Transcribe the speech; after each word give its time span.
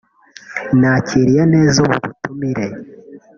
"Nakiriye 0.79 1.43
neza 1.53 1.75
ubu 1.83 1.95
butumire 2.03 2.65